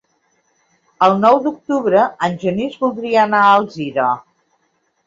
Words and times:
El 1.09 1.13
nou 1.25 1.37
d'octubre 1.49 2.07
en 2.29 2.39
Genís 2.47 2.81
voldria 2.87 3.23
anar 3.29 3.45
a 3.51 3.57
Alzira. 3.61 4.13